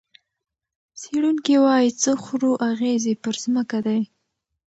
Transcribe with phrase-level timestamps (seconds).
[0.99, 4.01] څېړونکي وايي، څه خورو، اغېز یې پر ځمکه دی.